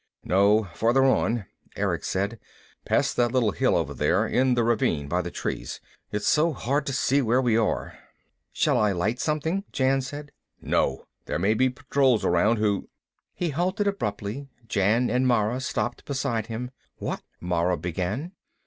"No. 0.23 0.63
Farther 0.73 1.05
on," 1.05 1.45
Erick 1.75 2.03
said. 2.03 2.39
"Past 2.85 3.15
that 3.17 3.31
little 3.31 3.51
hill 3.51 3.75
over 3.75 3.93
there. 3.93 4.25
In 4.25 4.55
the 4.55 4.63
ravine, 4.63 5.07
by 5.07 5.21
the 5.21 5.29
trees. 5.29 5.79
It's 6.11 6.27
so 6.27 6.53
hard 6.53 6.87
to 6.87 6.91
see 6.93 7.21
where 7.21 7.39
we 7.39 7.55
are." 7.55 7.99
"Shall 8.51 8.79
I 8.79 8.93
light 8.93 9.19
something?" 9.19 9.63
Jan 9.71 10.01
said. 10.01 10.31
"No. 10.59 11.05
There 11.25 11.37
may 11.37 11.53
be 11.53 11.69
patrols 11.69 12.25
around 12.25 12.57
who" 12.57 12.89
He 13.35 13.49
halted 13.49 13.85
abruptly. 13.85 14.49
Jan 14.67 15.11
and 15.11 15.27
Mara 15.27 15.61
stopped 15.61 16.03
beside 16.05 16.47
him. 16.47 16.71
"What" 16.97 17.21
Mara 17.51 17.77
began. 17.77 18.31